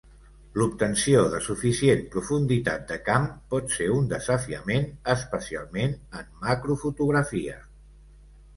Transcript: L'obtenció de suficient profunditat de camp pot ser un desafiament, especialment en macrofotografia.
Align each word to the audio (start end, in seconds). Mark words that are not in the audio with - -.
L'obtenció 0.59 1.19
de 1.33 1.41
suficient 1.47 2.01
profunditat 2.15 2.87
de 2.93 2.97
camp 3.11 3.29
pot 3.53 3.75
ser 3.77 3.91
un 3.97 4.09
desafiament, 4.15 4.89
especialment 5.17 5.97
en 6.23 6.35
macrofotografia. 6.49 7.59